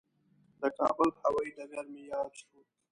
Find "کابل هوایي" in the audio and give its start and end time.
0.77-1.51